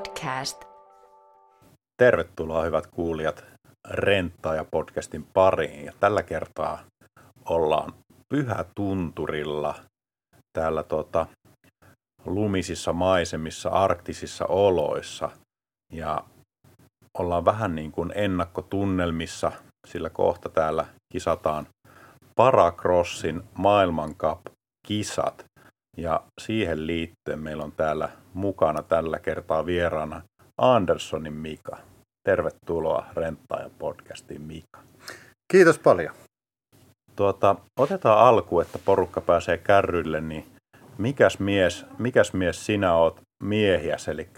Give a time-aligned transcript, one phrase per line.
[0.00, 0.64] podcast.
[2.02, 3.44] Tervetuloa hyvät kuulijat
[4.56, 5.84] ja podcastin pariin.
[5.84, 6.78] Ja tällä kertaa
[7.44, 7.92] ollaan
[8.28, 9.74] Pyhätunturilla
[10.52, 11.26] täällä tota,
[12.26, 15.30] lumisissa maisemissa, arktisissa oloissa.
[15.92, 16.24] Ja
[17.18, 19.52] ollaan vähän niin kuin ennakkotunnelmissa,
[19.86, 21.66] sillä kohta täällä kisataan
[22.36, 25.44] Paracrossin maailmankap-kisat.
[26.00, 30.22] Ja siihen liittyen meillä on täällä mukana tällä kertaa vieraana
[30.58, 31.78] Anderssonin Mika.
[32.28, 34.80] Tervetuloa Renttaaja podcastiin Mika.
[35.52, 36.14] Kiitos paljon.
[37.16, 40.46] Tuota, otetaan alku, että porukka pääsee kärrylle, niin
[40.98, 44.28] mikäs mies, mikäs mies sinä oot miehiäs, eli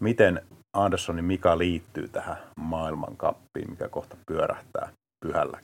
[0.00, 0.42] miten
[0.76, 4.88] Anderssonin Mika liittyy tähän maailmankappiin, mikä kohta pyörähtää
[5.26, 5.60] pyhällä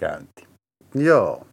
[0.00, 0.48] käynti?
[0.94, 1.46] Joo.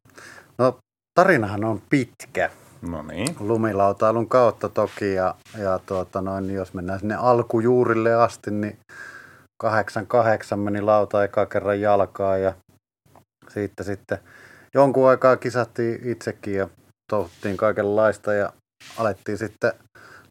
[0.58, 0.78] No
[1.16, 2.50] tarinahan on pitkä.
[2.82, 3.36] No niin.
[3.40, 8.78] Lumilautailun kautta toki ja, ja tuota noin, jos mennään sinne alkujuurille asti, niin
[9.62, 12.54] 88 meni lauta eka kerran jalkaa ja
[13.50, 14.18] siitä sitten
[14.74, 16.70] jonkun aikaa kisattiin itsekin ja
[17.12, 18.54] tohuttiin kaikenlaista ja
[18.98, 19.74] alettiin sitten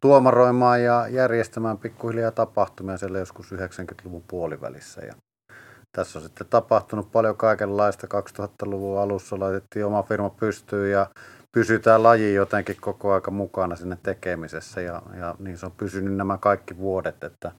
[0.01, 5.01] tuomaroimaan ja järjestämään pikkuhiljaa tapahtumia siellä joskus 90-luvun puolivälissä.
[5.01, 5.15] Ja
[5.97, 8.07] tässä on sitten tapahtunut paljon kaikenlaista.
[8.41, 11.07] 2000-luvun alussa laitettiin oma firma pystyyn ja
[11.57, 16.39] pysytään laji jotenkin koko aika mukana sinne tekemisessä ja, ja niin se on pysynyt nämä
[16.39, 17.53] kaikki vuodet, että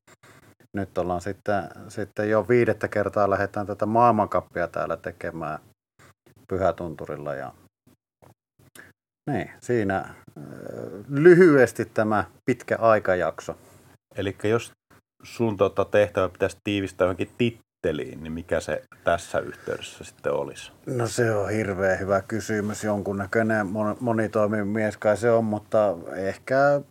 [0.74, 5.60] nyt ollaan sitten, sitten jo viidettä kertaa lähdetään tätä maailmankappia täällä tekemään
[6.48, 7.54] Pyhätunturilla ja
[9.30, 10.14] niin, siinä äh,
[11.10, 13.58] lyhyesti tämä pitkä aikajakso.
[14.16, 14.72] Eli jos
[15.24, 17.32] sun tota tehtävä pitäisi tiivistää johonkin
[17.88, 20.72] titteliin, niin mikä se tässä yhteydessä sitten olisi?
[20.86, 22.84] No se on hirveän hyvä kysymys.
[22.84, 23.68] Jonkunnäköinen
[24.00, 26.82] monitoimimies kai se on, mutta ehkä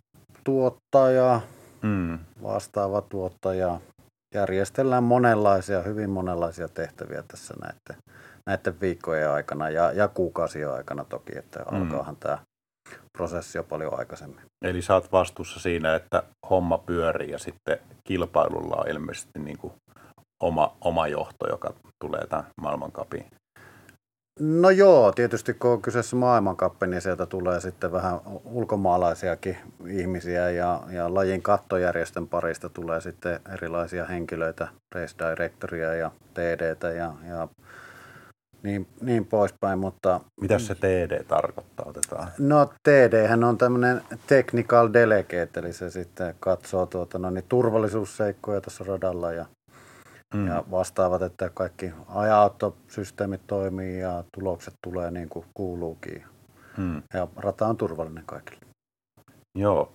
[0.43, 1.41] tuottaja,
[1.81, 2.19] mm.
[2.43, 3.79] vastaava tuottaja.
[4.35, 8.03] Järjestellään monenlaisia, hyvin monenlaisia tehtäviä tässä näiden,
[8.45, 11.77] näiden viikkojen aikana ja, ja kuukausien aikana toki, että mm.
[11.77, 12.37] alkaahan tämä
[13.17, 14.41] prosessi jo paljon aikaisemmin.
[14.65, 19.73] Eli sä oot vastuussa siinä, että homma pyörii ja sitten kilpailulla on ilmeisesti niin kuin
[20.39, 23.25] oma, oma johto, joka tulee tämän maailmankapin
[24.39, 30.83] No joo, tietysti kun on kyseessä maailmankappi, niin sieltä tulee sitten vähän ulkomaalaisiakin ihmisiä ja,
[30.89, 37.47] ja lajin kattojärjestön parista tulee sitten erilaisia henkilöitä, race directoria ja TDtä ja, ja
[38.63, 40.19] niin, niin poispäin, mutta...
[40.41, 41.85] Mitä se TD tarkoittaa?
[41.89, 42.27] Otetaan.
[42.39, 48.83] No TD on tämmöinen technical delegate, eli se sitten katsoo tuota, no, niin turvallisuusseikkoja tuossa
[48.87, 49.45] radalla ja
[50.35, 50.47] mm.
[50.47, 56.23] ja vastaavat, että kaikki ajauttosysteemit toimii ja tulokset tulee niin kuin kuuluukin.
[56.77, 57.03] Mm.
[57.13, 58.61] Ja rata on turvallinen kaikille.
[59.57, 59.91] Joo.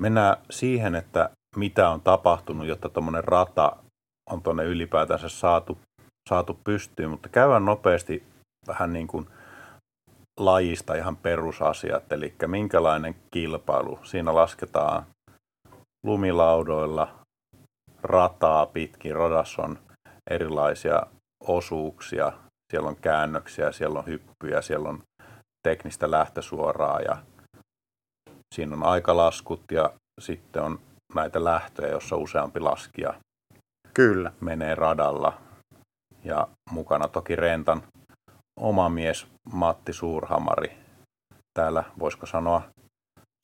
[0.00, 3.76] Mennään siihen, että mitä on tapahtunut, jotta tuommoinen rata
[4.30, 5.78] on tuonne ylipäätänsä saatu,
[6.28, 8.22] saatu pystyyn, mutta käydään nopeasti
[8.66, 9.26] vähän niin kuin
[10.40, 13.98] lajista ihan perusasiat, eli minkälainen kilpailu.
[14.02, 15.06] Siinä lasketaan
[16.06, 17.25] lumilaudoilla,
[18.02, 19.14] rataa pitkin.
[19.14, 19.78] Radassa on
[20.30, 21.02] erilaisia
[21.40, 22.32] osuuksia,
[22.72, 25.02] siellä on käännöksiä, siellä on hyppyjä, siellä on
[25.68, 27.16] teknistä lähtösuoraa ja
[28.54, 29.90] siinä on aikalaskut ja
[30.20, 30.78] sitten on
[31.14, 33.14] näitä lähtöjä, jossa useampi laskija
[33.94, 34.32] Kyllä.
[34.40, 35.32] menee radalla.
[36.24, 37.82] Ja mukana toki Rentan
[38.60, 40.76] oma mies Matti Suurhamari.
[41.58, 42.62] Täällä voisiko sanoa,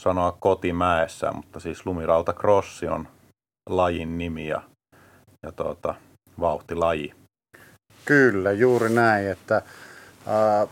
[0.02, 3.08] sanoa kotimäessä, mutta siis Lumirauta Crossi on
[3.70, 4.62] lajin nimi ja,
[5.42, 5.94] ja tuota,
[6.40, 7.14] vauhtilaji.
[8.04, 9.62] Kyllä, juuri näin, että
[10.26, 10.66] ää,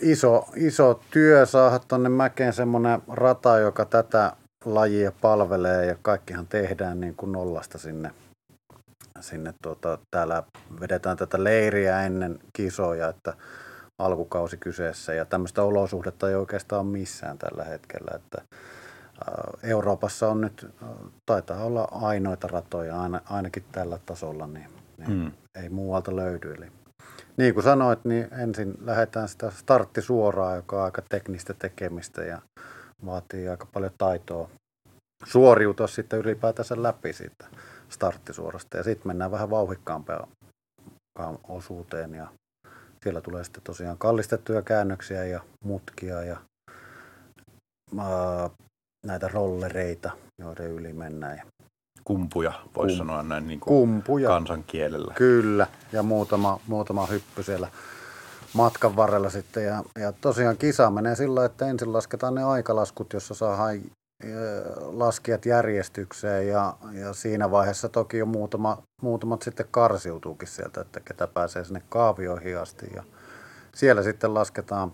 [0.00, 4.32] iso, iso työ saada tuonne mäkeen semmoinen rata, joka tätä
[4.64, 8.10] lajia palvelee ja kaikkihan tehdään niin kuin nollasta sinne.
[9.20, 10.42] sinne tuota, täällä
[10.80, 13.34] vedetään tätä leiriä ennen kisoja, että
[13.98, 18.42] alkukausi kyseessä ja tämmöistä olosuhdetta ei oikeastaan ole missään tällä hetkellä, että
[19.62, 20.66] Euroopassa on nyt,
[21.26, 24.68] taitaa olla ainoita ratoja aina, ainakin tällä tasolla, niin,
[24.98, 25.32] niin hmm.
[25.62, 26.54] ei muualta löydy.
[26.54, 26.66] Eli
[27.36, 32.42] niin kuin sanoit, niin ensin lähdetään sitä starttisuoraa, joka on aika teknistä tekemistä ja
[33.06, 34.50] vaatii aika paljon taitoa
[35.24, 37.46] suoriutua sitten ylipäätänsä läpi siitä
[37.88, 38.76] starttisuorasta.
[38.76, 40.28] Ja sitten mennään vähän vauhikkaampaan
[41.48, 42.28] osuuteen ja
[43.02, 46.36] siellä tulee sitten tosiaan kallistettuja käännöksiä ja mutkia ja
[49.06, 51.42] näitä rollereita, joiden yli mennään.
[52.04, 54.28] Kumpuja, voisi Kum, sanoa näin niin kuin kumpuja.
[54.28, 55.14] kansankielellä.
[55.14, 57.68] Kyllä, ja muutama, muutama hyppy siellä
[58.54, 59.64] matkan varrella sitten.
[59.64, 63.80] Ja, ja tosiaan kisa menee sillä, että ensin lasketaan ne aikalaskut, jossa saadaan
[64.80, 71.26] laskijat järjestykseen ja, ja siinä vaiheessa toki jo muutama, muutamat sitten karsiutuukin sieltä, että ketä
[71.26, 73.04] pääsee sinne kaavioihin asti ja
[73.74, 74.92] siellä sitten lasketaan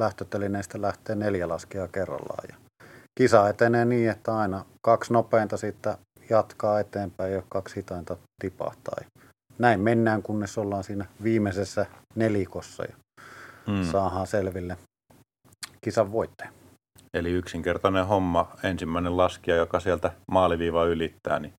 [0.00, 2.63] lähtötelineistä lähtee neljä laskijaa kerrallaan ja
[3.18, 5.96] kisa etenee niin, että aina kaksi nopeinta sitten
[6.30, 8.96] jatkaa eteenpäin ja kaksi hitainta tipahtaa.
[9.58, 12.96] Näin mennään, kunnes ollaan siinä viimeisessä nelikossa ja
[13.66, 13.84] hmm.
[13.84, 14.76] saadaan selville
[15.80, 16.50] kisan voittaja.
[17.14, 21.52] Eli yksinkertainen homma, ensimmäinen laskija, joka sieltä maaliviiva ylittää, niin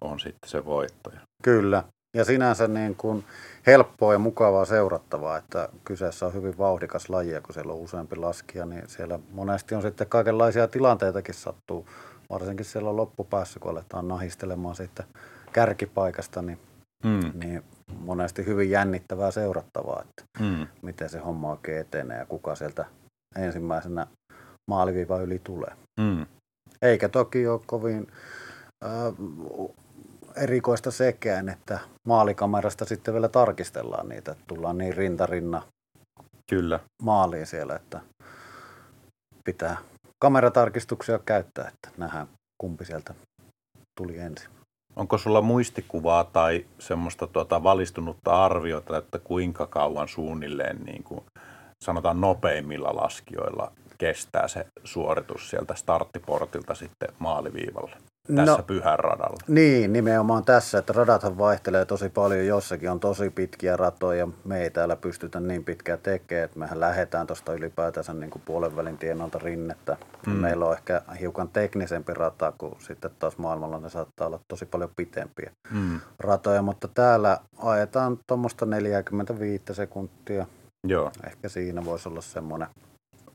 [0.00, 1.20] on sitten se voittaja.
[1.42, 1.84] Kyllä,
[2.16, 3.24] ja sinänsä niin kuin
[3.66, 8.66] helppoa ja mukavaa seurattavaa, että kyseessä on hyvin vauhdikas laji, kun siellä on useampi laskija,
[8.66, 11.86] niin siellä monesti on sitten kaikenlaisia tilanteitakin sattuu,
[12.30, 15.06] varsinkin siellä loppupäässä, kun aletaan nahistelemaan sitten
[15.52, 16.58] kärkipaikasta, niin,
[17.04, 17.30] mm.
[17.34, 17.62] niin
[17.98, 20.66] monesti hyvin jännittävää seurattavaa, että mm.
[20.82, 22.84] miten se homma oikein etenee ja kuka sieltä
[23.36, 24.06] ensimmäisenä
[24.70, 25.72] maaliviiva yli tulee.
[26.00, 26.26] Mm.
[26.82, 28.06] Eikä toki ole kovin
[28.84, 28.90] äh,
[30.36, 35.62] erikoista sekään, että maalikamerasta sitten vielä tarkistellaan niitä, että tullaan niin rintarinna
[36.50, 36.80] Kyllä.
[37.02, 38.00] maaliin siellä, että
[39.44, 39.76] pitää
[40.18, 42.26] kameratarkistuksia käyttää, että nähdään
[42.58, 43.14] kumpi sieltä
[44.00, 44.48] tuli ensin.
[44.96, 51.24] Onko sulla muistikuvaa tai semmoista tuota valistunutta arviota, että kuinka kauan suunnilleen niin kuin
[51.84, 57.96] sanotaan nopeimmilla laskijoilla kestää se suoritus sieltä starttiportilta sitten maaliviivalle?
[58.26, 59.36] Tässä no, pyhän radalla.
[59.48, 62.46] Niin, nimenomaan tässä, että radathan vaihtelee tosi paljon.
[62.46, 67.26] Jossakin on tosi pitkiä ratoja, me ei täällä pystytä niin pitkään tekemään, että mehän lähdetään
[67.26, 69.96] tuosta ylipäätänsä niin kuin puolen välin tienalta rinnettä.
[70.26, 70.32] Mm.
[70.32, 74.90] Meillä on ehkä hiukan teknisempi rata, kun sitten taas maailmalla ne saattaa olla tosi paljon
[74.96, 76.00] pitempiä mm.
[76.18, 80.46] ratoja, mutta täällä ajetaan tuommoista 45 sekuntia.
[80.84, 81.12] Joo.
[81.26, 82.68] Ehkä siinä voisi olla semmoinen.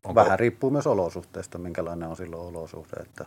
[0.03, 0.15] Onko...
[0.15, 3.25] Vähän riippuu myös olosuhteista, minkälainen on silloin olosuhde, että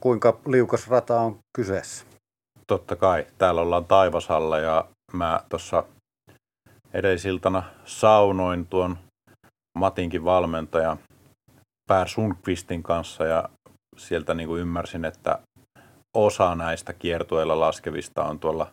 [0.00, 2.04] kuinka liukas rata on kyseessä?
[2.66, 3.26] Totta kai.
[3.38, 5.84] Täällä ollaan Taivasalla ja mä tuossa
[6.94, 8.98] edellisiltana saunoin tuon
[9.78, 10.96] Matinkin valmentaja
[11.88, 13.48] Pär Sundqvistin kanssa ja
[13.96, 15.38] sieltä niin kuin ymmärsin, että
[16.16, 18.70] osa näistä kiertueilla laskevista on tuolla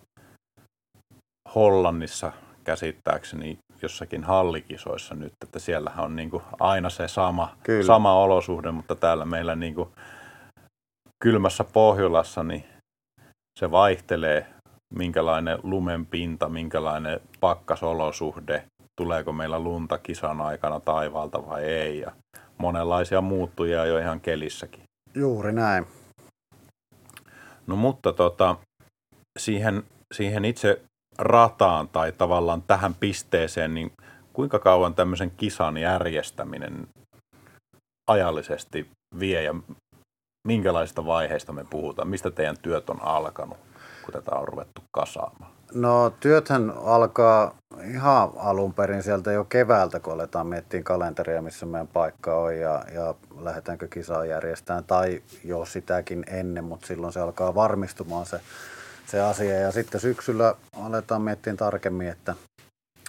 [1.56, 2.32] Hollannissa
[2.64, 8.96] käsittääkseni jossakin hallikisoissa nyt, että siellähän on niin kuin aina se sama, sama olosuhde, mutta
[8.96, 9.90] täällä meillä niin kuin
[11.22, 12.64] kylmässä Pohjolassa, niin
[13.60, 14.46] se vaihtelee,
[14.94, 18.64] minkälainen lumen pinta, minkälainen pakkasolosuhde,
[19.02, 22.00] tuleeko meillä lunta kisan aikana taivaalta vai ei.
[22.00, 22.12] Ja
[22.58, 24.84] monenlaisia muuttujia jo ihan kelissäkin.
[25.16, 25.88] Juuri näin.
[27.68, 28.56] No mutta tota,
[29.40, 29.84] siihen,
[30.14, 30.82] siihen itse
[31.18, 33.92] rataan tai tavallaan tähän pisteeseen, niin
[34.34, 36.88] kuinka kauan tämmöisen kisan järjestäminen
[38.10, 38.90] ajallisesti
[39.20, 39.56] vie ja
[40.48, 42.08] minkälaista vaiheista me puhutaan?
[42.08, 43.58] Mistä teidän työt on alkanut,
[44.06, 45.52] kun tätä on ruvettu kasaamaan?
[45.74, 47.56] No työthän alkaa
[47.94, 52.84] ihan alun perin sieltä jo keväältä, kun aletaan miettiä kalenteria, missä meidän paikka on ja,
[52.94, 58.42] ja lähdetäänkö kisaa järjestämään tai jo sitäkin ennen, mutta silloin se alkaa varmistumaan se,
[59.08, 59.60] se asia.
[59.60, 60.56] Ja sitten syksyllä
[60.86, 62.36] aletaan miettiä tarkemmin, että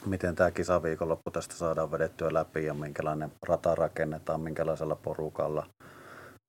[0.07, 5.67] miten tämä kisaviikonloppu tästä saadaan vedettyä läpi ja minkälainen rata rakennetaan, minkälaisella porukalla–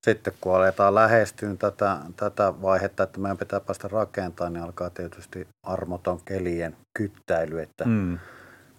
[0.03, 5.47] sitten kun aletaan lähestyä tätä, tätä vaihetta, että meidän pitää päästä rakentamaan, niin alkaa tietysti
[5.63, 8.19] armoton kelien kyttäily, että mm.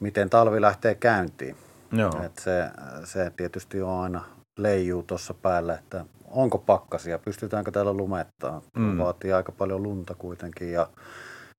[0.00, 1.56] miten talvi lähtee käyntiin.
[1.92, 2.22] Joo.
[2.24, 2.70] Et se,
[3.04, 4.24] se tietysti on aina
[4.56, 8.62] leijuu tuossa päällä, että onko pakkasia, pystytäänkö täällä lumettaa.
[8.76, 8.98] Mm.
[8.98, 10.88] Vaatii aika paljon lunta kuitenkin ja,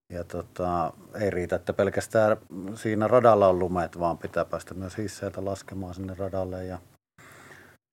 [0.09, 2.37] ja tota, ei riitä, että pelkästään
[2.75, 6.77] siinä radalla on lumet, vaan pitää päästä myös hisseiltä laskemaan sinne radalle ja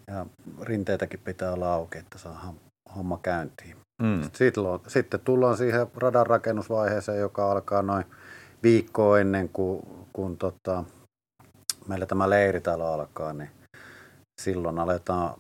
[0.06, 0.26] ja
[0.62, 2.54] rinteitäkin pitää olla auki, että saadaan
[2.96, 3.76] homma käyntiin.
[4.02, 4.30] Mm.
[4.32, 8.04] Silloin, sitten tullaan siihen radan rakennusvaiheeseen, joka alkaa noin
[8.62, 10.84] viikkoa ennen kuin, kun tota,
[11.88, 13.50] meillä tämä leiritalo alkaa, niin
[14.40, 15.34] silloin aletaan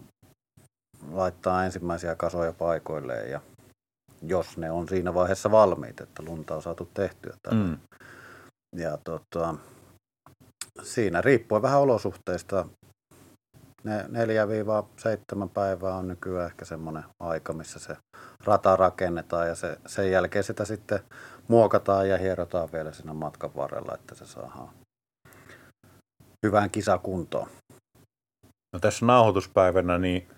[1.12, 3.40] laittaa ensimmäisiä kasoja paikoilleen ja
[4.22, 7.36] jos ne on siinä vaiheessa valmiit, että lunta on saatu tehtyä.
[7.52, 7.78] Mm.
[8.76, 9.54] Ja tota,
[10.82, 12.66] siinä riippuen vähän olosuhteista
[13.86, 17.96] 4-7 päivää on nykyään ehkä semmoinen aika, missä se
[18.44, 21.00] rata rakennetaan ja se, sen jälkeen sitä sitten
[21.48, 24.68] muokataan ja hierotaan vielä siinä matkan varrella, että se saadaan
[26.46, 27.48] hyvään kisakuntoon.
[28.72, 30.28] No tässä nauhoituspäivänä niin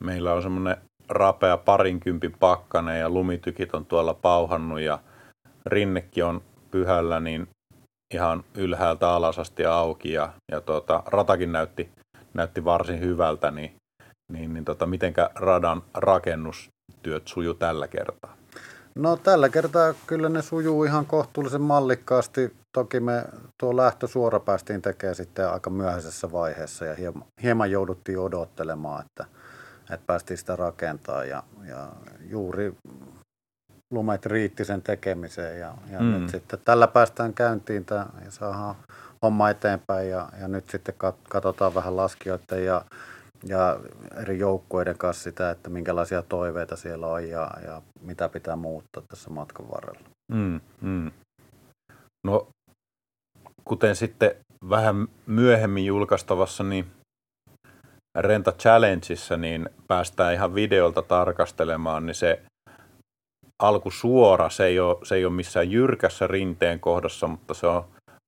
[0.00, 0.76] meillä on semmoinen
[1.08, 4.98] rapea parinkympin pakkane ja lumitykit on tuolla pauhannut ja
[5.66, 7.48] rinnekin on pyhällä niin
[8.14, 11.90] ihan ylhäältä alas asti auki ja, ja tuota, ratakin näytti
[12.34, 13.74] näytti varsin hyvältä, niin
[14.32, 18.36] niin, niin tota, mitenkä radan rakennustyöt suju tällä kertaa?
[18.94, 22.56] No tällä kertaa kyllä ne sujuu ihan kohtuullisen mallikkaasti.
[22.72, 23.24] Toki me
[23.60, 29.24] tuo lähtösuora päästiin tekemään sitten aika myöhäisessä vaiheessa ja hieman, hieman jouduttiin odottelemaan, että,
[29.90, 31.88] että päästiin sitä rakentaa ja, ja
[32.30, 32.74] juuri
[33.90, 36.06] lumet riitti sen tekemiseen ja, ja mm.
[36.06, 38.76] nyt sitten tällä päästään käyntiin tää, ja saadaan
[39.24, 40.94] homma eteenpäin ja, ja nyt sitten
[41.28, 42.84] katsotaan vähän laskijoiden ja,
[43.44, 43.80] ja
[44.22, 49.30] eri joukkueiden kanssa sitä, että minkälaisia toiveita siellä on ja, ja mitä pitää muuttaa tässä
[49.30, 50.08] matkan varrella.
[50.32, 51.10] Mm, mm.
[52.26, 52.48] No,
[53.64, 54.34] kuten sitten
[54.70, 56.86] vähän myöhemmin julkaistavassa niin
[58.18, 62.42] Renta Challengeissa, niin päästään ihan videolta tarkastelemaan, niin se
[63.62, 67.84] alkusuora, se ei ole, se ei ole missään jyrkässä rinteen kohdassa, mutta se on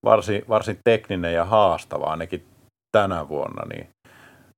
[0.07, 2.45] varsin, varsin tekninen ja haastava ainakin
[2.93, 3.89] tänä vuonna, niin,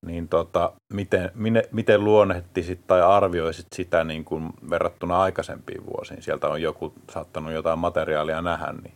[0.06, 6.22] niin tota, miten, miten, miten luonnehtisit tai arvioisit sitä niin kuin verrattuna aikaisempiin vuosiin?
[6.22, 8.72] Sieltä on joku saattanut jotain materiaalia nähdä.
[8.72, 8.94] Niin.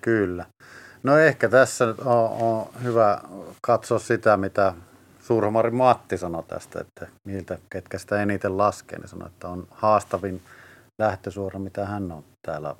[0.00, 0.46] Kyllä.
[1.02, 3.20] No ehkä tässä on, on hyvä
[3.62, 4.74] katsoa sitä, mitä
[5.20, 10.42] Suurmari Matti sanoi tästä, että niiltä, ketkä sitä eniten laskee, niin sanoi, että on haastavin
[10.98, 12.74] lähtösuora, mitä hän on täällä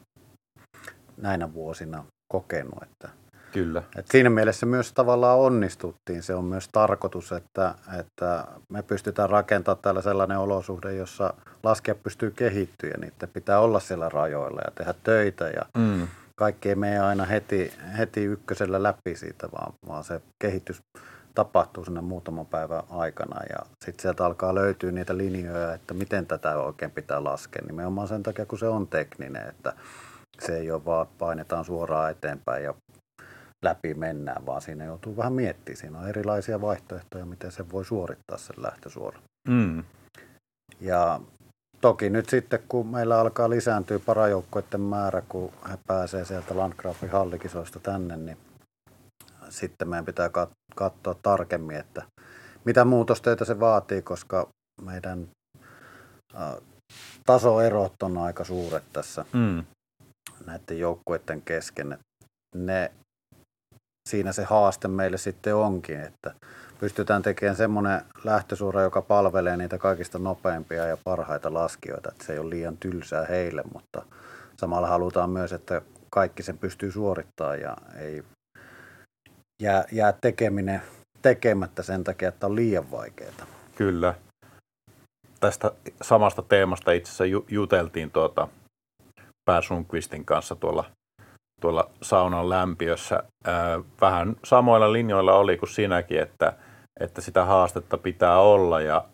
[1.16, 2.82] näinä vuosina kokenut.
[2.82, 3.08] Että,
[3.54, 3.82] Kyllä.
[3.96, 6.22] Että siinä mielessä myös tavallaan onnistuttiin.
[6.22, 12.30] Se on myös tarkoitus, että, että me pystytään rakentamaan täällä sellainen olosuhde, jossa laskea pystyy
[12.30, 16.08] kehittyä ja niiden pitää olla siellä rajoilla ja tehdä töitä ja mm.
[16.36, 20.82] kaikki ei mene aina heti, heti ykkösellä läpi siitä, vaan, vaan se kehitys
[21.34, 26.56] tapahtuu sinne muutaman päivän aikana ja sitten sieltä alkaa löytyä niitä linjoja, että miten tätä
[26.56, 27.62] oikein pitää laskea.
[27.66, 29.72] Nimenomaan sen takia, kun se on tekninen, että
[30.40, 32.74] se ei ole vaan painetaan suoraan eteenpäin ja
[33.64, 35.76] läpi mennään, vaan siinä joutuu vähän miettimään.
[35.76, 39.22] Siinä on erilaisia vaihtoehtoja, miten se voi suorittaa sen lähtösuoran.
[39.48, 39.84] Mm.
[40.80, 41.20] Ja
[41.80, 47.80] toki nyt sitten, kun meillä alkaa lisääntyä parajoukkoiden määrä, kun he pääsee sieltä Landgrafin hallikisoista
[47.80, 48.36] tänne, niin
[49.48, 50.30] sitten meidän pitää
[50.76, 52.02] katsoa tarkemmin, että
[52.64, 54.48] mitä muutostöitä se vaatii, koska
[54.82, 55.28] meidän
[57.26, 59.64] tasoerot on aika suuret tässä mm.
[60.46, 61.98] Näiden joukkueiden kesken.
[62.56, 62.90] Ne,
[64.08, 66.34] siinä se haaste meille sitten onkin, että
[66.80, 72.38] pystytään tekemään semmoinen lähtösuora, joka palvelee niitä kaikista nopeimpia ja parhaita laskijoita, että se ei
[72.38, 74.02] ole liian tylsää heille, mutta
[74.56, 78.24] samalla halutaan myös, että kaikki sen pystyy suorittamaan ja ei
[79.62, 80.82] jää, jää tekeminen
[81.22, 83.46] tekemättä sen takia, että on liian vaikeaa.
[83.76, 84.14] Kyllä.
[85.40, 85.72] Tästä
[86.02, 88.48] samasta teemasta itse asiassa ju- juteltiin tuota
[89.44, 90.84] Per Sundqvistin kanssa tuolla,
[91.60, 93.22] tuolla saunan lämpiössä.
[94.00, 96.52] Vähän samoilla linjoilla oli kuin sinäkin, että,
[97.00, 99.04] että sitä haastetta pitää olla ja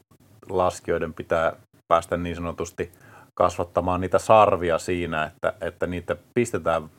[0.48, 1.52] laskijoiden pitää
[1.88, 2.92] päästä niin sanotusti
[3.34, 6.90] kasvattamaan niitä sarvia siinä, että, että niitä pistetään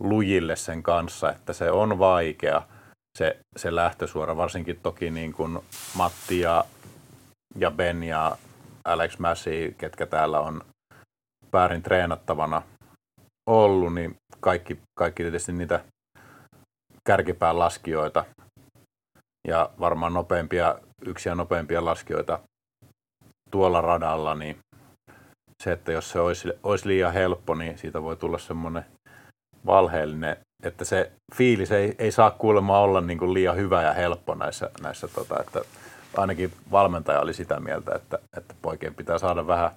[0.00, 2.62] lujille sen kanssa, että se on vaikea
[3.18, 5.58] se, se lähtösuora, varsinkin toki niin kuin
[5.94, 6.64] Matti ja,
[7.58, 8.36] ja Ben ja
[8.84, 10.62] Alex Massi, ketkä täällä on
[11.52, 12.62] väärin treenattavana
[13.50, 15.84] ollut, niin kaikki, kaikki tietysti niitä
[17.08, 18.24] kärkipään laskijoita
[19.48, 22.38] ja varmaan nopeimpia, yksiä nopeimpia laskijoita
[23.50, 24.58] tuolla radalla, niin
[25.62, 28.84] se, että jos se olisi, olisi liian helppo, niin siitä voi tulla semmoinen
[29.66, 34.34] valheellinen, että se fiilis ei, ei saa kuulemma olla niin kuin liian hyvä ja helppo
[34.34, 35.60] näissä, näissä tota, että
[36.16, 39.70] ainakin valmentaja oli sitä mieltä, että, että poikien pitää saada vähän,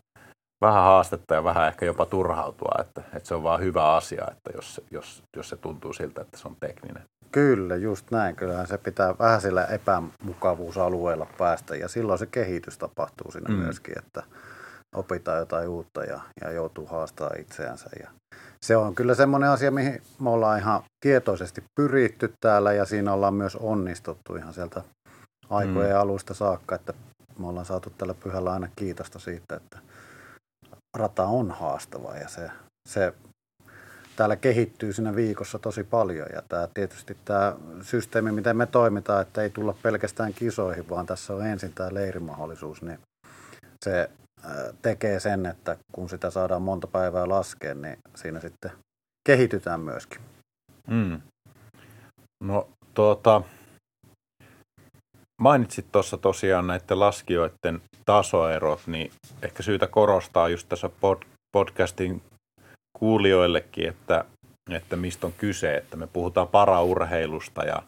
[0.61, 4.51] vähän haastetta ja vähän ehkä jopa turhautua, että, että se on vaan hyvä asia, että
[4.55, 7.03] jos, jos, jos se tuntuu siltä, että se on tekninen.
[7.31, 8.35] Kyllä, just näin.
[8.35, 13.55] Kyllähän se pitää vähän sillä epämukavuusalueella päästä ja silloin se kehitys tapahtuu siinä mm.
[13.55, 14.23] myöskin, että
[14.95, 17.89] opitaan jotain uutta ja, ja joutuu haastamaan itseänsä.
[17.99, 18.09] Ja
[18.61, 23.33] se on kyllä semmoinen asia, mihin me ollaan ihan tietoisesti pyritty täällä ja siinä ollaan
[23.33, 24.81] myös onnistuttu ihan sieltä
[25.49, 26.01] aikojen mm.
[26.01, 26.93] alusta saakka, että
[27.39, 29.79] me ollaan saatu tällä pyhällä aina kiitosta siitä, että
[30.97, 32.51] rata on haastava ja se,
[32.89, 33.13] se
[34.15, 39.41] täällä kehittyy siinä viikossa tosi paljon ja tämä tietysti tämä systeemi, miten me toimitaan, että
[39.41, 42.99] ei tulla pelkästään kisoihin, vaan tässä on ensin tämä leirimahdollisuus, niin
[43.85, 44.09] se
[44.81, 48.71] tekee sen, että kun sitä saadaan monta päivää laskea, niin siinä sitten
[49.27, 50.21] kehitytään myöskin.
[50.87, 51.21] Mm.
[52.43, 53.41] No tuota,
[55.39, 61.17] mainitsit tuossa tosiaan näiden laskijoiden tasoerot, niin ehkä syytä korostaa just tässä pod,
[61.51, 62.21] podcastin
[62.97, 64.25] kuulijoillekin, että,
[64.71, 67.83] että mistä on kyse, että me puhutaan paraurheilusta ja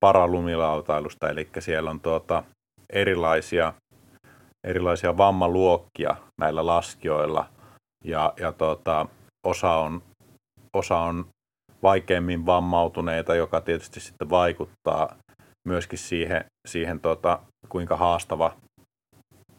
[0.00, 2.44] paralumilautailusta, eli siellä on tuota
[2.90, 3.72] erilaisia
[4.64, 7.46] erilaisia vammaluokkia näillä laskijoilla
[8.04, 9.06] ja, ja tota,
[9.46, 10.02] osa, on,
[10.76, 11.26] osa on
[11.82, 15.16] vaikeimmin vammautuneita, joka tietysti sitten vaikuttaa
[15.68, 18.56] myöskin siihen, siihen tota, kuinka haastava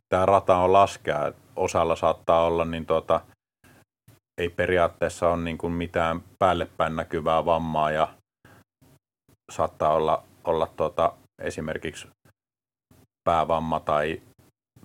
[0.09, 1.31] tämä rata on laskea.
[1.55, 3.21] Osalla saattaa olla, niin tota,
[4.41, 8.07] ei periaatteessa ole niin kuin mitään päällepäin näkyvää vammaa ja
[9.51, 12.07] saattaa olla, olla tota, esimerkiksi
[13.29, 14.21] päävamma tai,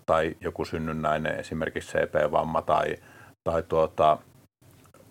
[0.06, 2.96] tai joku synnynnäinen, esimerkiksi CP-vamma tai,
[3.48, 4.18] tai tuota,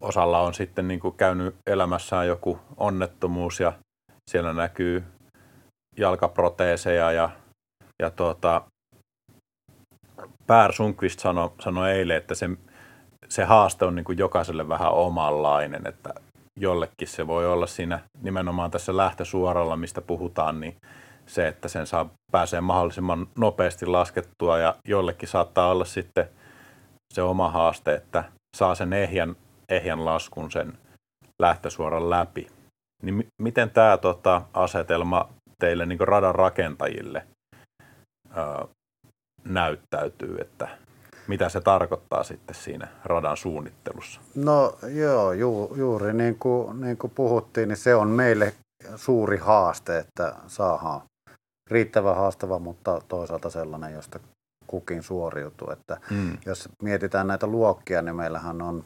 [0.01, 3.73] osalla on sitten niin kuin käynyt elämässään joku onnettomuus ja
[4.31, 5.03] siellä näkyy
[5.99, 7.29] jalkaproteeseja ja,
[8.01, 8.61] ja tuota,
[10.47, 12.49] Pär Sundqvist sanoi, sanoi eilen, että se,
[13.29, 16.13] se haaste on niin kuin jokaiselle vähän omanlainen, että
[16.59, 20.75] jollekin se voi olla siinä nimenomaan tässä lähtösuoralla, mistä puhutaan, niin
[21.25, 26.29] se, että sen saa pääsee mahdollisimman nopeasti laskettua ja jollekin saattaa olla sitten
[27.13, 28.23] se oma haaste, että
[28.57, 29.35] saa sen ehjän,
[29.69, 30.77] ehjän laskun sen
[31.41, 32.47] lähtösuoran läpi.
[33.03, 35.29] Niin miten tämä tota, asetelma
[35.59, 37.25] teille niin radan rakentajille
[38.35, 38.65] ää,
[39.43, 40.67] näyttäytyy, että
[41.27, 44.21] mitä se tarkoittaa sitten siinä radan suunnittelussa?
[44.35, 48.53] No joo, ju, juuri niin kuin, niin kuin puhuttiin, niin se on meille
[48.95, 51.01] suuri haaste, että saadaan
[51.71, 54.19] riittävän haastava, mutta toisaalta sellainen, josta
[54.67, 55.71] kukin suoriutuu.
[55.71, 56.37] Että mm.
[56.45, 58.83] Jos mietitään näitä luokkia, niin meillähän on,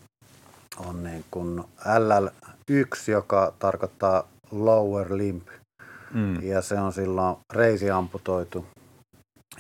[0.88, 5.48] on niin kuin LL1, joka tarkoittaa lower limb,
[6.14, 6.44] mm.
[6.44, 8.66] ja se on silloin reisi amputoitu.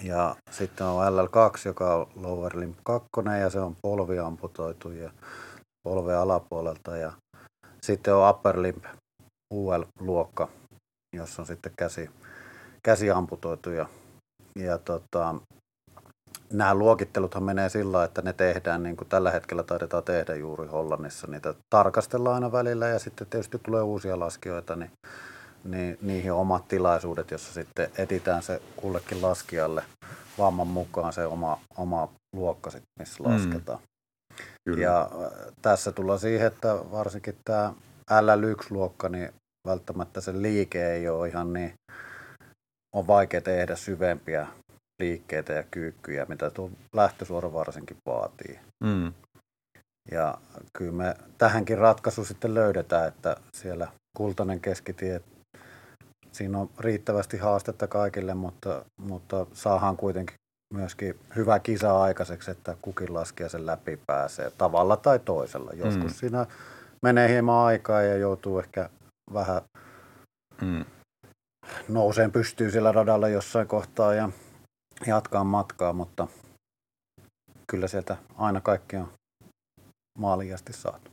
[0.03, 3.09] Ja sitten on LL2, joka on lower limb 2,
[3.41, 5.11] ja se on polvi amputoitu ja
[5.87, 6.97] polve alapuolelta.
[6.97, 7.11] Ja
[7.81, 8.83] sitten on upper limb
[9.53, 10.49] UL-luokka,
[11.15, 12.09] jossa on sitten käsi,
[12.83, 13.69] käsi amputoitu.
[13.69, 13.85] Ja,
[14.55, 15.35] ja tota,
[16.53, 21.27] nämä luokitteluthan menee sillä että ne tehdään, niin kuin tällä hetkellä taidetaan tehdä juuri Hollannissa.
[21.27, 24.91] Niitä tarkastellaan aina välillä ja sitten tietysti tulee uusia laskijoita, niin,
[25.63, 29.83] niin niihin omat tilaisuudet, jossa sitten etitään se kullekin laskijalle
[30.37, 33.29] vamman mukaan se oma, oma luokka, sit, missä mm.
[33.29, 33.79] lasketaan.
[34.69, 34.77] Mm.
[34.77, 37.73] Ja äh, tässä tullaan siihen, että varsinkin tämä
[38.11, 39.33] LL1-luokka, niin
[39.67, 41.73] välttämättä se liike ei ole ihan niin,
[42.95, 44.47] on vaikea tehdä syvempiä
[45.01, 48.59] liikkeitä ja kyykkyjä, mitä tuo lähtösuora varsinkin vaatii.
[48.83, 49.13] Mm.
[50.11, 50.37] Ja
[50.77, 55.21] kyllä me tähänkin ratkaisu sitten löydetään, että siellä kultainen keskitie,
[56.33, 60.35] siinä on riittävästi haastetta kaikille, mutta, mutta saahan kuitenkin
[60.73, 65.71] myöskin hyvä kisa aikaiseksi, että kukin laskija sen läpi pääsee tavalla tai toisella.
[65.73, 66.17] Joskus mm.
[66.17, 66.45] siinä
[67.01, 68.89] menee hieman aikaa ja joutuu ehkä
[69.33, 69.61] vähän
[70.61, 70.85] mm.
[71.89, 74.29] nouseen pystyy sillä radalla jossain kohtaa ja
[75.07, 76.27] jatkaa matkaa, mutta
[77.67, 79.11] kyllä sieltä aina kaikki on
[80.19, 81.12] maaliin asti saatu.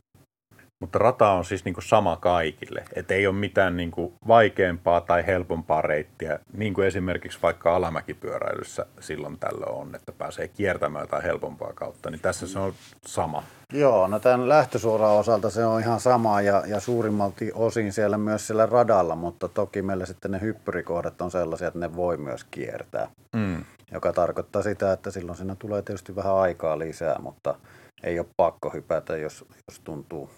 [0.81, 5.01] Mutta rata on siis niin kuin sama kaikille, että ei ole mitään niin kuin vaikeampaa
[5.01, 11.23] tai helpompaa reittiä, niin kuin esimerkiksi vaikka alamäkipyöräilyssä silloin tällöin on, että pääsee kiertämään tai
[11.23, 12.73] helpompaa kautta, niin tässä se on
[13.05, 13.43] sama.
[13.73, 18.47] Joo, no tämän lähtösuoran osalta se on ihan sama ja, ja suurimmalti osin siellä myös
[18.47, 23.07] siellä radalla, mutta toki meillä sitten ne hyppyrikohdat on sellaisia, että ne voi myös kiertää,
[23.33, 23.65] mm.
[23.91, 27.55] joka tarkoittaa sitä, että silloin siinä tulee tietysti vähän aikaa lisää, mutta
[28.03, 30.29] ei ole pakko hypätä, jos, jos tuntuu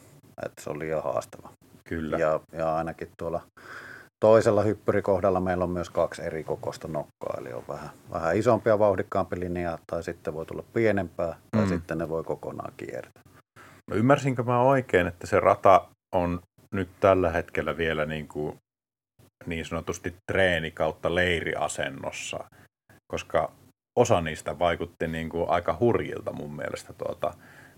[0.45, 1.49] että se on liian haastava.
[1.83, 2.17] Kyllä.
[2.17, 3.41] Ja, ja ainakin tuolla
[4.19, 8.79] toisella hyppyrikohdalla meillä on myös kaksi eri kokoista nokkaa, eli on vähän, vähän isompi ja
[8.79, 11.69] vauhdikkaampi linja, tai sitten voi tulla pienempää, tai mm.
[11.69, 13.23] sitten ne voi kokonaan kiertää.
[13.91, 16.41] No ymmärsinkö mä oikein, että se rata on
[16.73, 18.57] nyt tällä hetkellä vielä niin, kuin
[19.45, 22.39] niin sanotusti treeni kautta leiriasennossa,
[23.11, 23.51] koska
[23.99, 27.33] osa niistä vaikutti niin kuin aika hurjilta mun mielestä tuota,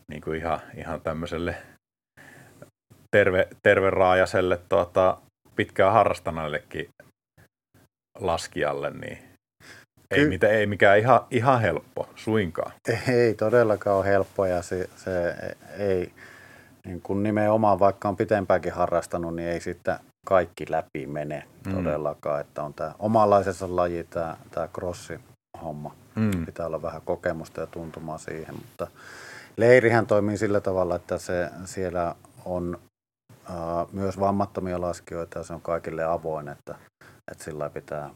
[0.10, 1.56] niin kuin ihan, ihan tämmöiselle
[3.12, 5.18] terve, terveraajaselle tuota,
[5.56, 6.90] pitkään harrastaneellekin
[8.20, 9.18] laskijalle, niin
[10.12, 12.72] ei, Ky- mitä, ei mikään ihan, ihan helppo, suinkaan.
[13.14, 15.36] Ei todellakaan ole helppo ja se, se
[15.78, 16.14] ei,
[16.86, 21.74] niin kun nimenomaan vaikka on pitempäänkin harrastanut, niin ei sitten kaikki läpi mene mm.
[21.74, 22.42] todellakaan.
[22.42, 25.96] Että on tämä omanlaisensa laji, tämä, tämä crossi-homma.
[26.16, 26.46] Mm.
[26.46, 28.88] Pitää olla vähän kokemusta ja tuntumaa siihen, mutta
[29.58, 32.16] leirihän toimii sillä tavalla, että se siellä
[32.46, 32.80] on
[33.92, 36.76] myös vammattomia laskijoita ja se on kaikille avoin, että,
[37.32, 38.10] että sillä pitää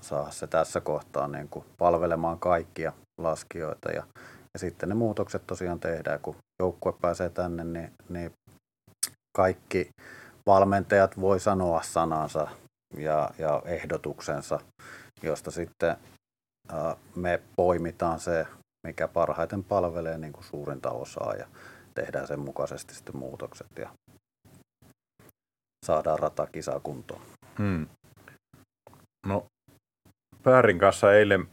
[0.00, 3.90] saada se tässä kohtaa niin kuin palvelemaan kaikkia laskijoita.
[3.90, 4.02] Ja,
[4.54, 8.32] ja sitten ne muutokset tosiaan tehdään, kun joukkue pääsee tänne, niin, niin
[9.36, 9.90] kaikki
[10.46, 12.48] valmentajat voi sanoa sanansa
[12.96, 14.60] ja, ja ehdotuksensa,
[15.22, 15.96] josta sitten
[17.16, 18.46] me poimitaan se
[18.86, 21.46] mikä parhaiten palvelee niin kuin suurinta osaa ja
[21.94, 23.66] tehdään sen mukaisesti sitten muutokset.
[23.78, 23.90] Ja
[25.86, 27.22] saadaan ratakisa kuntoon.
[27.58, 27.86] Hmm.
[29.26, 29.46] No,
[30.42, 31.48] Päärin kanssa eilen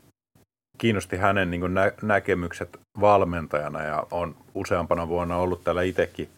[0.77, 6.29] kiinnosti hänen niin nä- näkemykset valmentajana ja on useampana vuonna ollut täällä itsekin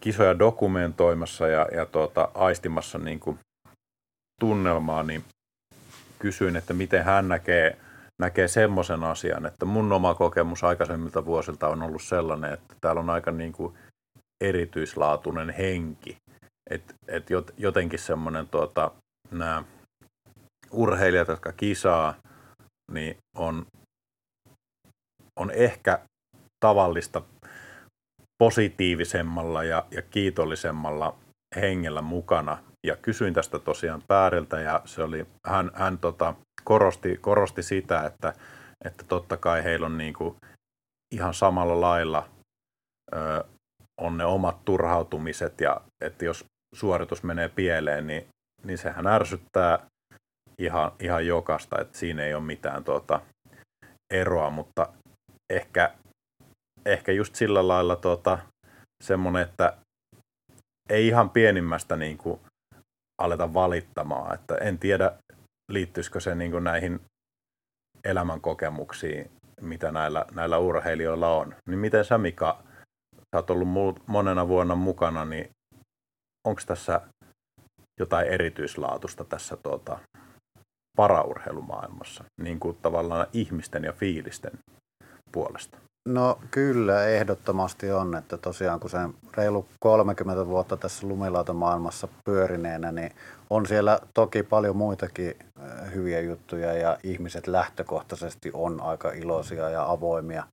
[0.00, 3.38] kisoja dokumentoimassa ja, ja tuota, aistimassa niin kuin
[4.40, 5.24] tunnelmaa, niin
[6.18, 7.76] kysyin, että miten hän näkee,
[8.20, 13.10] näkee semmoisen asian, että mun oma kokemus aikaisemmilta vuosilta on ollut sellainen, että täällä on
[13.10, 13.74] aika niin kuin
[14.40, 16.16] erityislaatuinen henki.
[16.72, 17.26] Et, et
[17.58, 18.90] jotenkin semmoinen tuota,
[19.30, 19.64] nämä
[20.70, 22.14] urheilijat, jotka kisaa,
[22.92, 23.66] niin on,
[25.40, 25.98] on ehkä
[26.64, 27.22] tavallista
[28.38, 31.16] positiivisemmalla ja, ja kiitollisemmalla
[31.56, 32.58] hengellä mukana.
[32.86, 38.34] Ja kysyin tästä tosiaan Pääriltä ja se oli, hän, hän tota, korosti, korosti sitä, että,
[38.84, 40.36] että totta kai heillä on niin kuin
[41.14, 42.28] ihan samalla lailla
[43.14, 43.44] ö,
[44.00, 48.26] on ne omat turhautumiset ja että jos suoritus menee pieleen, niin,
[48.64, 49.78] niin sehän ärsyttää
[50.58, 53.20] ihan, ihan jokasta, että siinä ei ole mitään tuota
[54.12, 54.88] eroa, mutta
[55.50, 55.92] ehkä,
[56.86, 58.38] ehkä just sillä lailla tuota,
[59.02, 59.76] semmoinen, että
[60.90, 62.40] ei ihan pienimmästä niin kuin
[63.22, 65.12] aleta valittamaan, että en tiedä
[65.72, 67.00] liittyisikö se niin kuin näihin
[68.04, 69.30] elämänkokemuksiin,
[69.60, 71.54] mitä näillä, näillä urheilijoilla on.
[71.68, 72.62] Niin miten sä Mika,
[73.16, 75.50] sä oot ollut monena vuonna mukana, niin
[76.48, 77.00] onko tässä
[78.00, 79.98] jotain erityislaatusta tässä tuota,
[80.96, 84.52] paraurheilumaailmassa, niin kuin tavallaan ihmisten ja fiilisten
[85.32, 85.78] puolesta?
[86.08, 93.12] No kyllä, ehdottomasti on, että tosiaan kun sen reilu 30 vuotta tässä lumilautamaailmassa pyörineenä, niin
[93.50, 95.34] on siellä toki paljon muitakin
[95.94, 100.46] hyviä juttuja ja ihmiset lähtökohtaisesti on aika iloisia ja avoimia.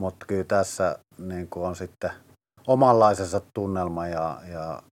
[0.00, 2.10] Mutta kyllä tässä niin on sitten
[2.66, 4.82] omanlaisensa tunnelma ja, ja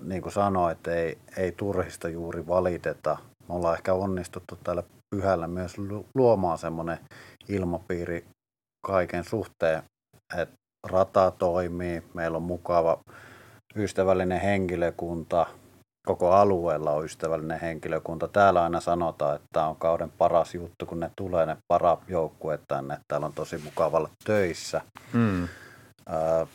[0.00, 5.46] niin kuin sanoin, että ei, ei turhista juuri valiteta, me ollaan ehkä onnistuttu täällä pyhällä
[5.46, 5.76] myös
[6.14, 6.98] luomaan semmoinen
[7.48, 8.24] ilmapiiri
[8.86, 9.82] kaiken suhteen,
[10.36, 10.54] että
[10.86, 12.98] rata toimii, meillä on mukava
[13.76, 15.46] ystävällinen henkilökunta,
[16.06, 18.28] koko alueella on ystävällinen henkilökunta.
[18.28, 22.98] Täällä aina sanotaan, että tämä on kauden paras juttu, kun ne tulee ne para-joukkueet tänne.
[23.08, 24.80] Täällä on tosi mukavalla töissä.
[25.12, 25.44] Mm.
[25.44, 26.48] Äh,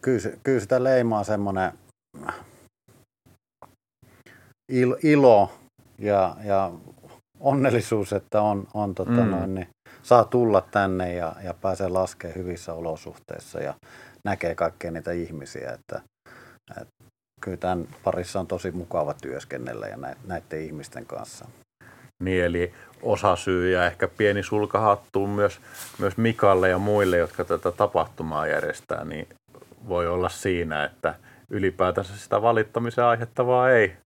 [0.00, 1.72] kyllä, kyllä sitä leimaa semmoinen
[5.02, 5.52] ilo
[5.98, 6.72] ja, ja
[7.40, 9.30] onnellisuus, että on, on tota mm.
[9.30, 9.68] noin, niin
[10.02, 13.74] saa tulla tänne ja, ja pääsee laskemaan hyvissä olosuhteissa ja
[14.24, 15.72] näkee kaikkia niitä ihmisiä.
[15.72, 16.00] Että,
[16.70, 16.94] että
[17.40, 19.96] kyllä tämän parissa on tosi mukava työskennellä ja
[20.26, 21.44] näiden ihmisten kanssa.
[22.22, 22.72] Niin, eli
[23.02, 25.60] osa syy ja ehkä pieni sulkahattuun myös,
[25.98, 29.28] myös Mikalle ja muille, jotka tätä tapahtumaa järjestää, niin
[29.88, 31.14] voi olla siinä, että
[31.50, 33.96] ylipäätänsä sitä valittamisen aihetta vaan ei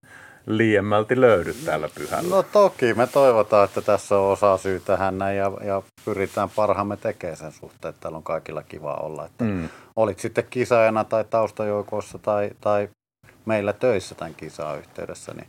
[0.49, 2.31] liiemmälti löydy täällä pyhällä.
[2.31, 6.97] No toki, me toivotaan, että tässä on osa syy tähän näin ja, ja pyritään parhaamme
[6.97, 9.27] tekemään sen suhteen, että täällä on kaikilla kiva olla.
[9.27, 9.69] Että mm.
[9.97, 12.89] Olit sitten kisaajana tai taustajoukossa tai, tai
[13.47, 15.49] meillä töissä tämän kisaa yhteydessä, niin,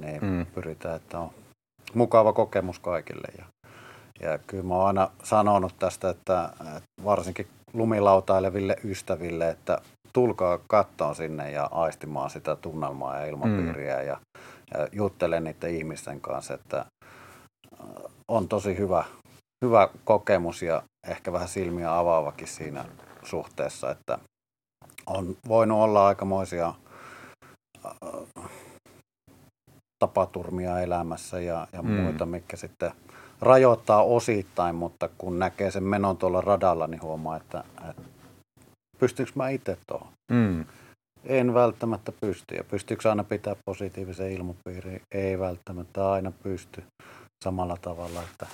[0.00, 0.46] niin mm.
[0.46, 1.30] pyritään, että on
[1.94, 3.28] mukava kokemus kaikille.
[3.38, 3.44] Ja,
[4.20, 9.78] ja kyllä mä oon aina sanonut tästä, että, että varsinkin lumilautaileville ystäville, että
[10.12, 14.06] tulkaa kattoon sinne ja aistimaan sitä tunnelmaa ja ilmapiiriä mm.
[14.06, 14.20] ja,
[14.74, 17.86] ja juttelen niiden ihmisten kanssa, että äh,
[18.28, 19.04] on tosi hyvä,
[19.64, 22.84] hyvä kokemus ja ehkä vähän silmiä avaavakin siinä
[23.22, 24.18] suhteessa, että
[25.06, 26.74] on voinut olla aikamoisia
[27.86, 28.50] äh,
[30.04, 31.90] tapaturmia elämässä ja, ja mm.
[31.90, 32.92] muita, mikä sitten
[33.40, 38.02] rajoittaa osittain, mutta kun näkee sen menon tuolla radalla, niin huomaa, että, että
[39.00, 40.12] pystyykö mä itse tuohon?
[40.32, 40.64] Mm.
[41.24, 42.54] En välttämättä pysty.
[42.54, 45.00] Ja pystyykö aina pitää positiivisen ilmapiirin?
[45.14, 46.82] Ei välttämättä aina pysty
[47.44, 48.22] samalla tavalla.
[48.22, 48.46] Että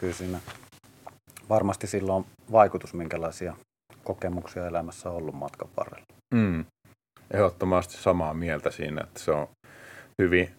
[0.00, 0.38] kyllä siinä
[1.48, 3.56] varmasti silloin on vaikutus, minkälaisia
[4.04, 6.06] kokemuksia elämässä on ollut matkan varrella.
[6.34, 6.64] Mm.
[7.30, 9.48] Ehdottomasti samaa mieltä siinä, että se on
[10.22, 10.50] hyvin,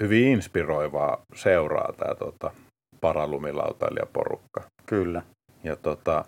[0.00, 2.50] hyvin inspiroivaa seuraa tämä tota,
[3.00, 4.62] paralumilautailijaporukka.
[4.86, 5.22] Kyllä.
[5.64, 6.24] Ja tota,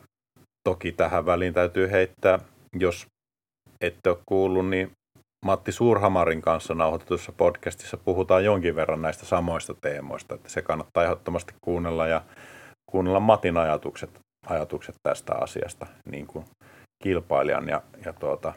[0.69, 2.39] Toki tähän väliin täytyy heittää,
[2.79, 3.07] jos
[3.81, 4.91] ette ole kuullut, niin
[5.47, 11.55] Matti Suurhamarin kanssa nauhoitetussa podcastissa puhutaan jonkin verran näistä samoista teemoista, että se kannattaa ehdottomasti
[11.65, 12.23] kuunnella ja
[12.91, 14.11] kuunnella Matin ajatukset,
[14.47, 16.45] ajatukset tästä asiasta niin kuin
[17.03, 18.53] kilpailijan ja, ja tuota,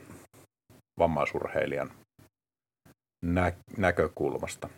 [0.99, 1.91] vammaisurheilijan
[3.25, 4.69] nä- näkökulmasta.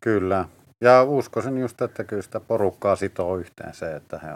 [0.00, 0.44] Kyllä,
[0.84, 4.28] Ja uskoisin just, että kyllä sitä porukkaa sitoo yhteen se, että he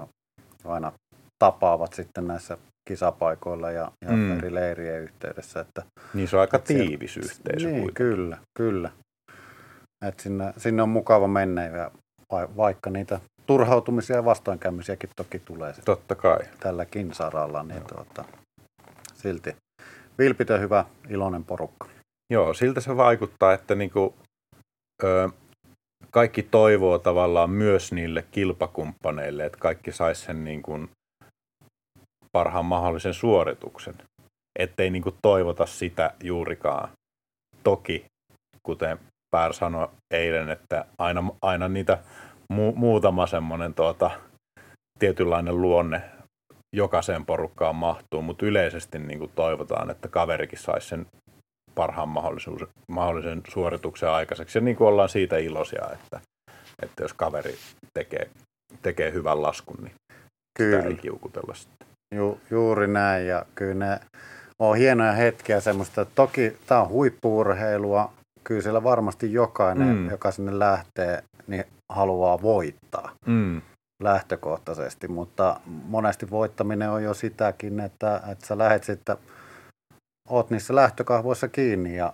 [0.65, 0.93] aina
[1.38, 4.38] tapaavat sitten näissä kisapaikoilla ja, ja mm.
[4.38, 5.61] eri leirien yhteydessä.
[5.61, 5.83] Että,
[6.14, 7.68] niin se on aika tiivis yhteisö.
[7.68, 8.90] Niin, kyllä, kyllä.
[10.07, 11.90] Et sinne, sinne on mukava mennä ja
[12.33, 15.75] vaikka niitä turhautumisia ja vastoinkäymisiäkin toki tulee.
[15.85, 16.38] Totta kai.
[16.61, 18.25] Tälläkin saralla, niin tuota,
[19.14, 19.57] silti
[20.18, 21.88] vilpitön hyvä, iloinen porukka.
[22.33, 24.14] Joo, siltä se vaikuttaa, että niinku,
[25.03, 25.29] ö,
[26.11, 30.90] kaikki toivoo tavallaan myös niille kilpakumppaneille, että kaikki saisi sen niin kuin
[32.35, 33.94] parhaan mahdollisen suorituksen.
[34.59, 36.88] Ettei niin kuin toivota sitä juurikaan.
[37.62, 38.05] Toki,
[38.62, 38.99] kuten
[39.31, 41.99] Pär sanoi eilen, että aina, aina niitä
[42.53, 44.11] mu- muutama semmoinen tuota,
[44.99, 46.03] tietynlainen luonne
[46.77, 51.07] jokaiseen porukkaan mahtuu, mutta yleisesti niin kuin toivotaan, että kaverikin saisi sen
[51.75, 52.09] parhaan
[52.88, 54.59] mahdollisen suorituksen aikaiseksi.
[54.59, 56.20] Ja niin kuin ollaan siitä iloisia, että,
[56.83, 57.55] että jos kaveri
[57.99, 58.31] tekee,
[58.83, 59.94] tekee hyvän laskun, niin
[60.59, 60.77] kyllä.
[60.77, 61.84] sitä ei kiukutella sitten.
[62.14, 64.00] Ju, juuri näin, ja kyllä ne
[64.59, 68.12] on hienoja hetkiä semmoista, toki tämä on huippuurheilua,
[68.44, 70.11] kyllä siellä varmasti jokainen, mm.
[70.11, 73.62] joka sinne lähtee, niin haluaa voittaa mm.
[74.03, 79.16] lähtökohtaisesti, mutta monesti voittaminen on jo sitäkin, että, että sä lähet sitten,
[80.29, 82.12] oot niissä lähtökahvoissa kiinni ja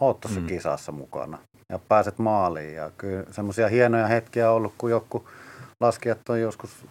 [0.00, 0.46] oot tuossa mm.
[0.46, 1.38] kisassa mukana
[1.72, 2.74] ja pääset maaliin.
[2.74, 5.28] Ja kyllä semmoisia hienoja hetkiä on ollut, kun joku
[5.80, 6.86] laskijat on joskus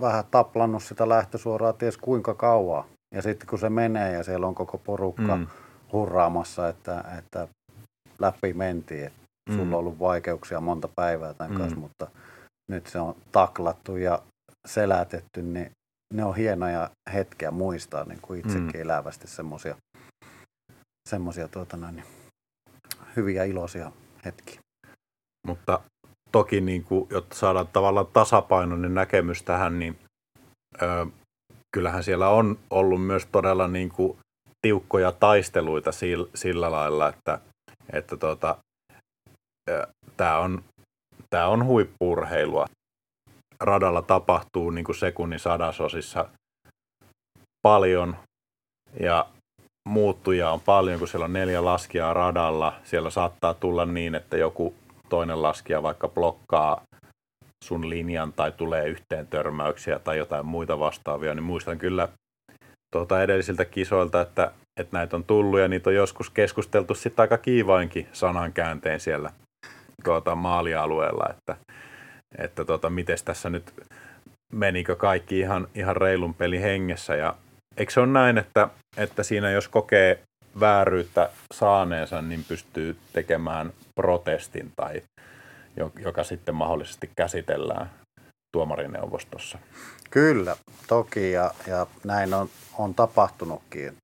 [0.00, 2.84] vähän taplannut sitä lähtösuoraa ties kuinka kauan.
[3.14, 5.46] Ja sitten kun se menee ja siellä on koko porukka mm.
[5.92, 7.48] hurraamassa, että, että
[8.18, 9.04] läpi mentiin.
[9.04, 9.18] Että
[9.50, 9.56] mm.
[9.56, 11.58] Sulla on ollut vaikeuksia monta päivää tämän mm.
[11.58, 12.08] kanssa, mutta
[12.70, 14.22] nyt se on taklattu ja
[14.66, 15.70] selätetty, niin
[16.14, 18.80] ne on hienoja hetkiä muistaa niin kuin itsekin mm.
[18.80, 19.76] elävästi semmoisia
[21.08, 22.04] semmosia, tuota noin,
[23.16, 23.92] hyviä iloisia
[24.24, 24.60] hetkiä.
[25.46, 25.80] Mutta
[26.34, 29.98] toki, niin kuin, jotta saadaan tavallaan tasapainoinen näkemys tähän, niin
[30.82, 31.06] ö,
[31.76, 34.18] kyllähän siellä on ollut myös todella niin kuin,
[34.62, 37.38] tiukkoja taisteluita sillä, sillä lailla, että,
[37.92, 38.56] että tota,
[40.16, 40.64] tämä on,
[41.30, 42.66] tää on huippurheilua.
[43.60, 46.28] Radalla tapahtuu niin kuin sekunnin sadasosissa
[47.62, 48.16] paljon
[49.00, 49.26] ja
[49.88, 52.72] muuttuja on paljon, kun siellä on neljä laskijaa radalla.
[52.84, 54.74] Siellä saattaa tulla niin, että joku
[55.08, 56.82] toinen laskija vaikka blokkaa
[57.64, 62.08] sun linjan tai tulee yhteen törmäyksiä tai jotain muita vastaavia, niin muistan kyllä
[62.94, 67.38] tuota edellisiltä kisoilta, että, että näitä on tullut ja niitä on joskus keskusteltu sitten aika
[67.38, 69.30] kiivainkin sanankäänteen siellä
[70.04, 71.56] tuota, maalialueella, että,
[72.38, 73.72] että tuota, miten tässä nyt
[74.52, 77.14] menikö kaikki ihan, ihan reilun peli hengessä.
[77.14, 77.34] Ja
[77.76, 80.22] eikö se ole näin, että, että siinä jos kokee
[80.60, 85.02] vääryyttä saaneensa, niin pystyy tekemään protestin tai
[86.00, 87.90] joka sitten mahdollisesti käsitellään
[88.52, 89.58] tuomarineuvostossa.
[90.10, 93.96] Kyllä, toki ja, ja näin on, on tapahtunutkin.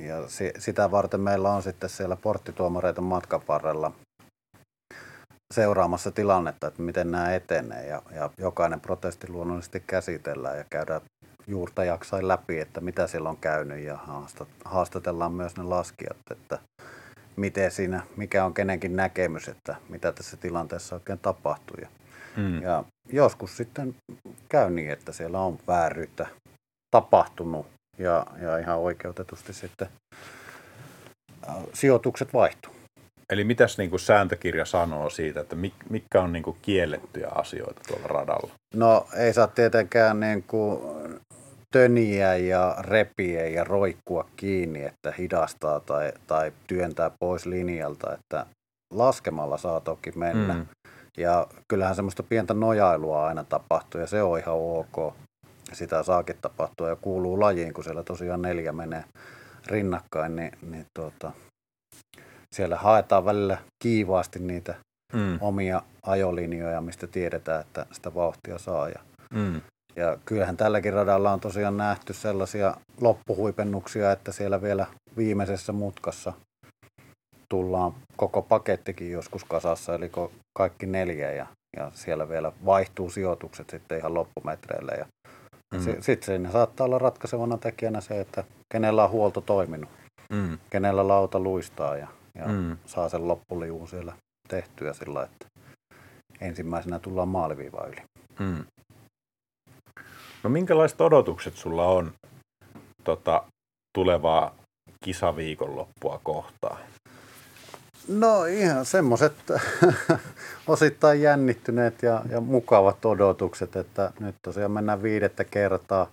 [0.00, 3.92] Ja si, sitä varten meillä on sitten siellä porttituomareita matkan varrella
[5.54, 11.00] seuraamassa tilannetta, että miten nämä etenee ja, ja jokainen protesti luonnollisesti käsitellään ja käydään
[11.46, 13.98] juurta jaksain läpi, että mitä siellä on käynyt ja
[14.64, 16.58] haastatellaan myös ne laskijat, että
[17.38, 21.76] miten siinä, mikä on kenenkin näkemys, että mitä tässä tilanteessa oikein tapahtuu.
[21.80, 21.88] Ja,
[22.36, 22.62] mm.
[22.62, 23.94] ja joskus sitten
[24.48, 26.26] käy niin, että siellä on vääryyttä
[26.90, 27.66] tapahtunut
[27.98, 29.88] ja, ja ihan oikeutetusti sitten
[31.72, 32.72] sijoitukset vaihtuu.
[33.32, 35.56] Eli mitäs niin kuin sääntökirja sanoo siitä, että
[35.90, 38.50] mitkä on niin kuin kiellettyjä asioita tuolla radalla?
[38.74, 40.80] No ei saa tietenkään niin kuin
[41.72, 48.46] töniä ja repiä ja roikkua kiinni, että hidastaa tai, tai työntää pois linjalta, että
[48.92, 50.54] laskemalla saa toki mennä.
[50.54, 50.66] Mm.
[51.16, 55.14] Ja kyllähän semmoista pientä nojailua aina tapahtuu ja se on ihan ok.
[55.72, 59.04] Sitä saakin tapahtua ja kuuluu lajiin, kun siellä tosiaan neljä menee
[59.66, 61.32] rinnakkain, niin, niin tuota,
[62.54, 64.74] siellä haetaan välillä kiivaasti niitä
[65.12, 65.38] mm.
[65.40, 68.88] omia ajolinjoja, mistä tiedetään, että sitä vauhtia saa.
[68.88, 69.00] Ja,
[69.34, 69.60] mm.
[69.98, 76.32] Ja kyllähän tälläkin radalla on tosiaan nähty sellaisia loppuhuipennuksia, että siellä vielä viimeisessä mutkassa
[77.48, 80.10] tullaan koko pakettikin joskus kasassa, eli
[80.58, 84.92] kaikki neljä, ja, ja siellä vielä vaihtuu sijoitukset sitten ihan loppumetreille.
[84.92, 85.06] Ja
[85.74, 85.80] mm.
[86.00, 89.90] Sitten siinä saattaa olla ratkaisevana tekijänä se, että kenellä on huolto toiminut,
[90.32, 90.58] mm.
[90.70, 92.08] kenellä lauta luistaa ja
[92.38, 92.76] ja mm.
[92.86, 94.12] saa sen loppuliuun siellä
[94.48, 95.46] tehtyä sillä, että
[96.40, 98.02] ensimmäisenä tullaan maaliviiva yli.
[98.38, 98.64] Mm.
[100.48, 102.12] No minkälaiset odotukset sulla on
[103.04, 103.44] tota,
[103.94, 104.54] tulevaa
[105.04, 106.78] kisaviikonloppua kohtaan?
[108.08, 109.32] No ihan semmoiset
[110.66, 116.10] osittain jännittyneet ja, ja mukavat odotukset, että nyt tosiaan mennään viidettä kertaa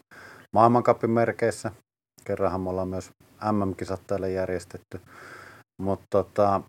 [0.53, 1.71] maailmankapin merkeissä.
[2.25, 3.09] Kerranhan me ollaan myös
[3.51, 5.01] MM-kisat täällä järjestetty.
[5.81, 6.61] Mutta tota,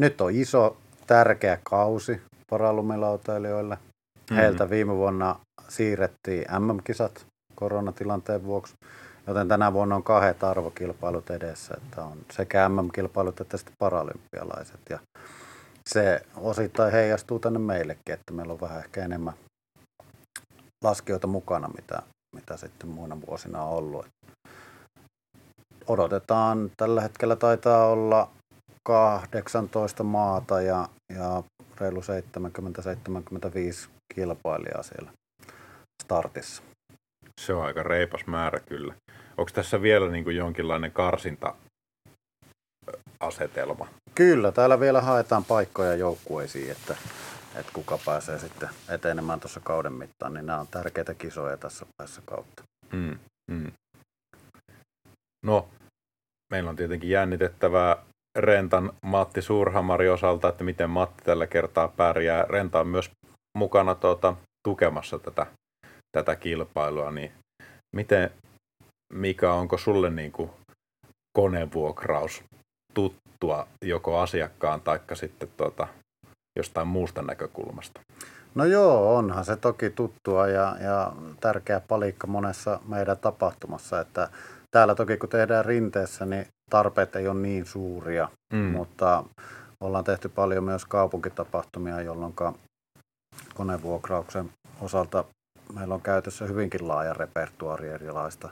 [0.00, 3.78] nyt on iso, tärkeä kausi paralumilautailijoille.
[4.30, 4.36] Mm.
[4.36, 8.74] Heiltä viime vuonna siirrettiin MM-kisat koronatilanteen vuoksi,
[9.26, 14.80] joten tänä vuonna on kahdet arvokilpailut edessä, että on sekä MM-kilpailut että sitten paralympialaiset.
[14.90, 14.98] Ja
[15.86, 19.34] se osittain heijastuu tänne meillekin, että meillä on vähän ehkä enemmän
[20.84, 22.02] laskijoita mukana, mitä,
[22.36, 24.06] mitä sitten muina vuosina on ollut.
[25.86, 28.30] Odotetaan, tällä hetkellä taitaa olla
[28.86, 31.42] 18 maata ja, ja
[31.80, 32.04] reilu 70-75
[34.14, 35.10] kilpailijaa siellä
[36.04, 36.62] startissa.
[37.40, 38.94] Se on aika reipas määrä kyllä.
[39.36, 41.54] Onko tässä vielä niin kuin jonkinlainen karsinta
[43.20, 43.88] asetelma?
[44.14, 46.96] Kyllä, täällä vielä haetaan paikkoja joukkueisiin, että,
[47.54, 52.22] että kuka pääsee sitten etenemään tuossa kauden mittaan, niin nämä on tärkeitä kisoja tässä päässä
[52.24, 52.62] kautta.
[52.92, 53.18] Mm,
[53.50, 53.72] mm.
[55.46, 55.68] No,
[56.50, 57.96] meillä on tietenkin jännitettävää
[58.38, 62.44] Rentan Matti Suurhamari osalta, että miten Matti tällä kertaa pärjää.
[62.48, 63.10] Renta on myös
[63.58, 64.36] mukana tuota,
[64.68, 65.46] tukemassa tätä,
[66.16, 67.32] tätä kilpailua, niin
[67.96, 68.30] miten,
[69.12, 70.50] mikä onko sulle niin kuin
[71.36, 72.44] konevuokraus
[72.94, 75.88] tuttua joko asiakkaan tai sitten tuota,
[76.58, 78.00] jostain muusta näkökulmasta?
[78.54, 84.28] No joo, onhan se toki tuttua ja, ja tärkeä palikka monessa meidän tapahtumassa, että
[84.70, 88.58] täällä toki kun tehdään rinteessä, niin tarpeet ei ole niin suuria, mm.
[88.58, 89.24] mutta
[89.80, 92.34] ollaan tehty paljon myös kaupunkitapahtumia, jolloin
[93.54, 94.50] konevuokrauksen
[94.80, 95.24] osalta
[95.72, 98.48] meillä on käytössä hyvinkin laaja repertuaari erilaista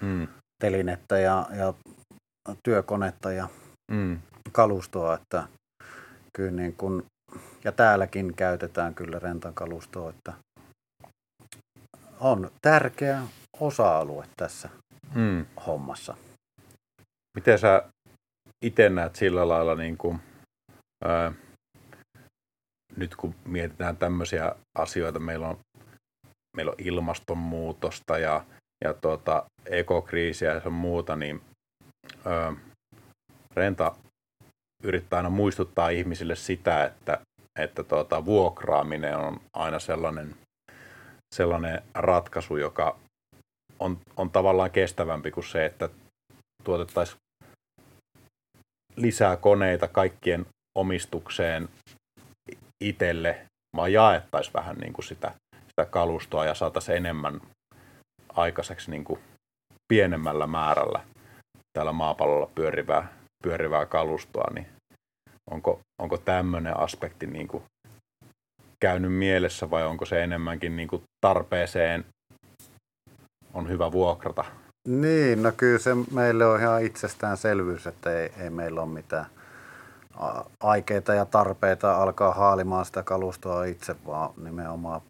[0.00, 0.28] mm.
[0.62, 1.74] telinettä ja, ja
[2.64, 3.48] työkonetta ja
[3.92, 4.18] mm.
[4.52, 5.48] kalustoa, että
[6.36, 7.06] kyllä niin kun,
[7.64, 10.32] ja täälläkin käytetään kyllä rentan kalustoa, että
[12.20, 13.22] on tärkeä
[13.60, 14.68] osa-alue tässä
[15.14, 15.46] mm.
[15.66, 16.16] hommassa.
[17.36, 17.82] Miten sä
[18.64, 20.20] itse näet sillä lailla, niin kuin,
[21.04, 21.32] ää,
[22.96, 25.58] nyt kun mietitään tämmöisiä asioita, meillä on,
[26.56, 28.44] meillä on ilmastonmuutosta ja,
[28.84, 31.40] ja tuota, ekokriisiä ja muuta, niin
[32.24, 32.52] ää,
[33.56, 33.94] Renta
[34.82, 37.18] yrittää aina muistuttaa ihmisille sitä, että,
[37.58, 40.34] että tuota, vuokraaminen on aina sellainen,
[41.34, 42.98] sellainen ratkaisu, joka
[43.78, 45.88] on, on tavallaan kestävämpi kuin se, että
[46.64, 47.18] tuotettaisiin
[48.96, 50.46] lisää koneita kaikkien
[50.78, 51.68] omistukseen
[52.84, 55.34] itselle, vaan jaettaisiin vähän niin kuin sitä,
[55.72, 57.40] sitä kalustoa ja saataisiin enemmän
[58.34, 59.20] aikaiseksi niin kuin
[59.88, 61.00] pienemmällä määrällä
[61.72, 64.66] täällä maapallolla pyörivää, pyörivää kalustoa, niin
[65.50, 67.62] onko, onko tämmöinen aspekti niin kuin
[68.80, 72.04] käynyt mielessä vai onko se enemmänkin niin kuin tarpeeseen
[73.54, 74.44] on hyvä vuokrata?
[74.88, 79.26] Niin, no kyllä se meille on ihan itsestäänselvyys, että ei, ei meillä ole mitään
[80.62, 85.00] aikeita ja tarpeita alkaa haalimaan sitä kalustoa itse, vaan nimenomaan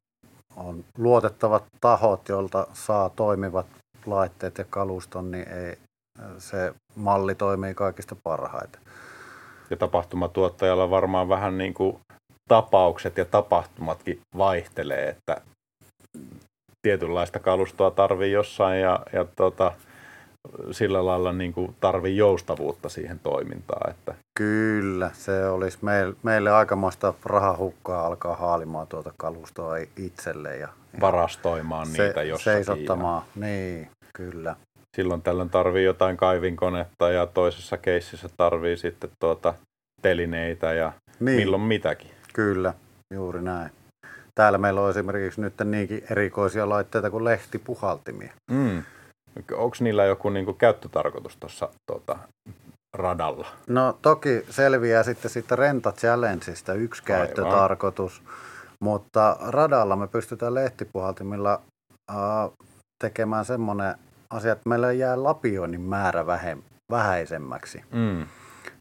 [0.56, 3.66] on luotettavat tahot, joilta saa toimivat
[4.06, 5.78] laitteet ja kaluston, niin ei,
[6.38, 8.80] se malli toimii kaikista parhaiten.
[9.70, 11.98] Ja tapahtumatuottajalla varmaan vähän niin kuin
[12.48, 15.40] tapaukset ja tapahtumatkin vaihtelee, että
[16.82, 19.72] tietynlaista kalustoa tarvii jossain ja, ja tota,
[20.70, 23.90] sillä lailla niin kuin tarvii joustavuutta siihen toimintaan.
[23.90, 24.14] Että.
[24.38, 30.56] Kyllä, se olisi meille, meille aikamoista rahahukkaa alkaa haalimaan tuota kalustoa itselle.
[30.56, 30.68] Ja,
[31.00, 32.64] Varastoimaan se, niitä jossakin.
[32.64, 33.46] Seisottamaan, ja...
[33.46, 34.56] niin, kyllä.
[34.96, 39.54] Silloin tällöin tarvii jotain kaivinkonetta ja toisessa keississä tarvii sitten tuota
[40.02, 41.36] telineitä ja niin.
[41.36, 42.10] milloin mitäkin.
[42.32, 42.74] Kyllä,
[43.14, 43.70] juuri näin.
[44.34, 48.32] Täällä meillä on esimerkiksi nyt niinkin erikoisia laitteita kuin lehtipuhaltimia.
[48.50, 48.82] Mm.
[49.52, 52.18] Onko niillä joku niinku käyttötarkoitus tuossa tuota,
[52.94, 53.46] radalla?
[53.66, 57.26] No toki selviää sitten siitä Renta Challengeista yksi Aivan.
[57.26, 58.22] käyttötarkoitus,
[58.80, 61.60] mutta radalla me pystytään lehtipuhaltimilla
[62.10, 62.16] äh,
[63.04, 63.94] tekemään semmoinen
[64.30, 67.84] asia, että meillä jää lapioinnin määrä vähem, vähäisemmäksi.
[67.90, 68.26] Mm.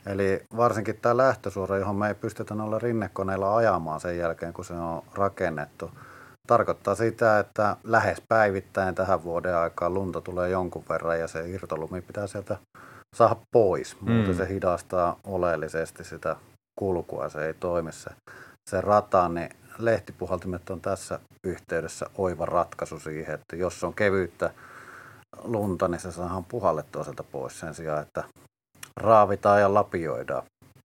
[0.06, 4.74] Eli varsinkin tämä lähtösuora, johon me ei pystytä noilla rinnekoneilla ajamaan sen jälkeen, kun se
[4.74, 5.91] on rakennettu,
[6.48, 12.02] tarkoittaa sitä, että lähes päivittäin tähän vuoden aikaan lunta tulee jonkun verran ja se irtolumi
[12.02, 12.58] pitää sieltä
[13.16, 14.02] saada pois.
[14.02, 14.38] Muuten mm.
[14.38, 16.36] se hidastaa oleellisesti sitä
[16.80, 18.10] kulkua, se ei toimi se,
[18.70, 24.52] se rata, niin lehtipuhaltimet on tässä yhteydessä oiva ratkaisu siihen, että jos on kevyyttä
[25.44, 28.24] lunta, niin se saadaan puhallettua sieltä pois sen sijaan, että
[28.98, 30.44] raavitaan ja lapioidaan.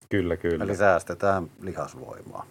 [0.09, 0.65] Kyllä, kyllä.
[0.65, 2.47] Eli säästetään lihasvoimaa.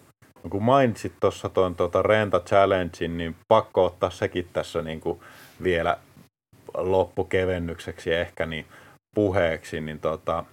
[0.46, 5.20] No, kun mainitsit tuossa tuon tuota Renta Challengein, niin pakko ottaa sekin tässä niin kuin
[5.62, 5.98] vielä
[6.74, 8.66] loppukevennykseksi ehkä niin
[9.14, 10.44] puheeksi, niin tota,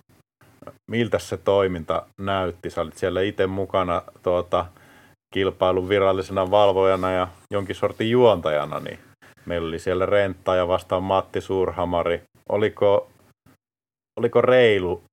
[0.92, 2.70] miltä se toiminta näytti?
[2.70, 4.66] Sä olit siellä itse mukana tuota,
[5.34, 9.00] kilpailun virallisena valvojana ja jonkin sortin juontajana, niin
[9.46, 12.22] meillä oli siellä Rentta ja vastaan Matti Suurhamari.
[12.50, 13.10] Oliko,
[14.20, 15.04] oliko reilu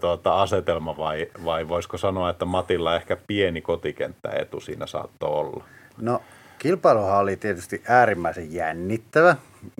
[0.00, 5.64] tuota, asetelma vai, vai voisiko sanoa, että Matilla ehkä pieni kotikenttäetu siinä saattoi olla?
[6.00, 6.22] No
[6.58, 9.36] kilpailuhan oli tietysti äärimmäisen jännittävä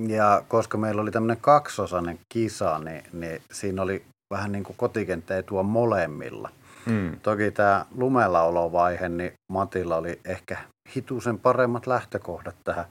[0.09, 5.63] ja koska meillä oli tämmöinen kaksosainen kisa, niin, niin siinä oli vähän niin kuin kotikenttäetua
[5.63, 6.51] molemmilla.
[6.87, 7.21] Mm.
[7.23, 10.57] Toki tämä lumellaolovaihe, niin Matilla oli ehkä
[10.97, 12.85] hitusen paremmat lähtökohdat tähän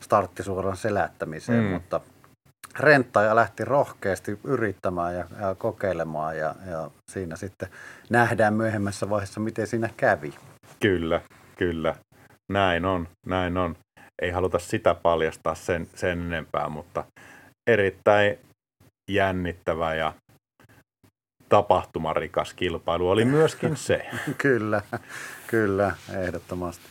[0.00, 1.70] starttisuoran selättämiseen, mm.
[1.70, 2.00] mutta
[2.80, 7.68] renttaja lähti rohkeasti yrittämään ja, ja kokeilemaan ja, ja siinä sitten
[8.10, 10.34] nähdään myöhemmässä vaiheessa, miten siinä kävi.
[10.80, 11.20] Kyllä,
[11.58, 11.94] kyllä.
[12.52, 13.76] Näin on, näin on.
[14.22, 17.04] Ei haluta sitä paljastaa sen, sen enempää, mutta
[17.70, 18.38] erittäin
[19.10, 20.12] jännittävä ja
[21.48, 24.06] tapahtumarikas kilpailu oli myöskin se.
[24.38, 24.82] kyllä,
[25.46, 26.84] kyllä, ehdottomasti.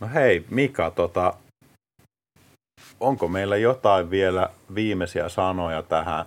[0.00, 1.34] No hei Mika, tota,
[3.00, 6.24] onko meillä jotain vielä viimeisiä sanoja tähän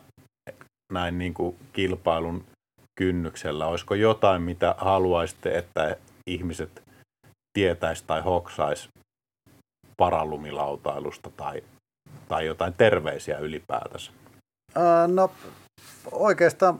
[0.93, 2.43] näin niin kuin kilpailun
[2.99, 3.67] kynnyksellä?
[3.67, 5.95] Olisiko jotain, mitä haluaisitte, että
[6.27, 6.83] ihmiset
[7.53, 8.89] tietäisi tai hoksaisi
[9.97, 11.63] paralumilautailusta tai,
[12.27, 14.11] tai jotain terveisiä ylipäätänsä?
[14.75, 15.31] Ää, no
[16.11, 16.79] oikeastaan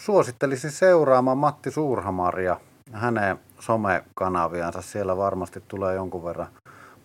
[0.00, 2.60] suosittelisin seuraamaan Matti Suurhamaria
[2.92, 4.82] hänen somekanaviansa.
[4.82, 6.48] Siellä varmasti tulee jonkun verran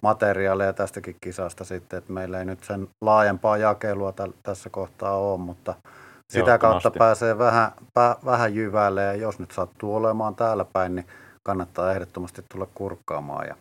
[0.05, 5.37] materiaalia tästäkin kisasta sitten, että meillä ei nyt sen laajempaa jakelua täl, tässä kohtaa ole,
[5.37, 5.75] mutta
[6.33, 11.07] sitä kautta pääsee vähän, pä, vähän jyvälle ja jos nyt sattuu olemaan täällä päin, niin
[11.43, 13.55] kannattaa ehdottomasti tulla kurkkaamaan ja,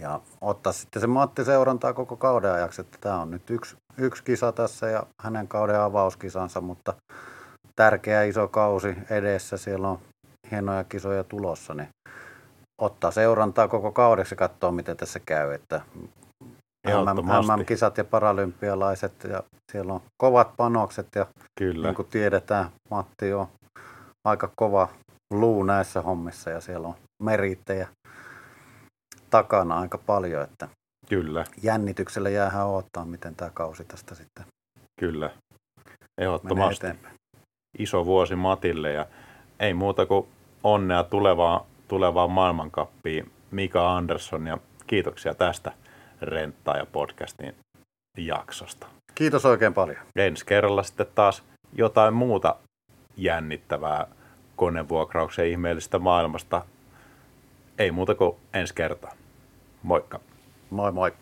[0.00, 4.24] ja ottaa sitten se Matti seurantaa koko kauden ajaksi, että tämä on nyt yksi, yksi
[4.24, 6.94] kisa tässä ja hänen kauden avauskisansa, mutta
[7.76, 9.98] tärkeä iso kausi edessä, siellä on
[10.50, 11.88] hienoja kisoja tulossa, niin
[12.82, 15.52] ottaa seurantaa koko kaudeksi ja katsoa, miten tässä käy.
[15.52, 15.80] Että
[17.56, 21.26] MM-kisat ja paralympialaiset ja siellä on kovat panokset ja
[21.58, 21.88] Kyllä.
[21.88, 23.46] niin kuin tiedetään, Matti on
[24.24, 24.88] aika kova
[25.30, 27.88] luu näissä hommissa ja siellä on merittejä
[29.30, 30.68] takana aika paljon, että
[31.08, 31.44] Kyllä.
[31.62, 34.44] jännityksellä jäähän odottaa, miten tämä kausi tästä sitten
[35.00, 35.30] Kyllä,
[36.18, 36.86] ehdottomasti.
[37.78, 39.06] Iso vuosi Matille ja
[39.60, 40.28] ei muuta kuin
[40.64, 45.72] onnea tulevaan tulevaan maailmankappiin Mika Andersson ja kiitoksia tästä
[46.22, 47.54] Renttaa ja podcastin
[48.18, 48.86] jaksosta.
[49.14, 49.98] Kiitos oikein paljon.
[50.16, 52.56] Ensi kerralla sitten taas jotain muuta
[53.16, 54.06] jännittävää
[54.56, 56.62] konevuokrauksen ihmeellistä maailmasta.
[57.78, 59.12] Ei muuta kuin ensi kertaa.
[59.82, 60.20] Moikka.
[60.70, 61.12] Moi moi.